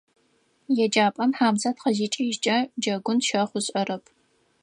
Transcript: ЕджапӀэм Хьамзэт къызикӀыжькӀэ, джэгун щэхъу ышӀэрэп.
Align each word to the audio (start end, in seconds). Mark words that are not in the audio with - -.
ЕджапӀэм 0.83 1.31
Хьамзэт 1.37 1.77
къызикӀыжькӀэ, 1.83 2.57
джэгун 2.81 3.19
щэхъу 3.27 3.57
ышӀэрэп. 3.59 4.03